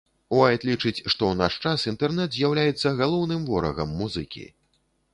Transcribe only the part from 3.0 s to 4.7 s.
галоўным ворагам музыкі.